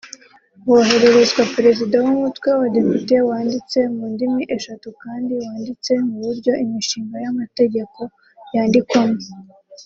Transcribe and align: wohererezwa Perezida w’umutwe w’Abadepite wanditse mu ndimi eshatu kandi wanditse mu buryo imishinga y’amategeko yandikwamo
wohererezwa 0.69 1.43
Perezida 1.55 1.95
w’umutwe 2.05 2.45
w’Abadepite 2.49 3.15
wanditse 3.29 3.77
mu 3.93 4.05
ndimi 4.13 4.41
eshatu 4.57 4.87
kandi 5.01 5.33
wanditse 5.43 5.91
mu 6.07 6.15
buryo 6.25 6.51
imishinga 6.63 7.15
y’amategeko 7.25 7.99
yandikwamo 8.55 9.19